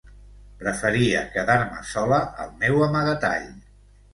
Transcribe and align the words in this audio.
Preferia 0.61 1.21
quedar-me 1.35 1.83
sola, 1.91 2.19
al 2.45 2.51
meu 2.65 2.83
amagatall. 2.87 3.49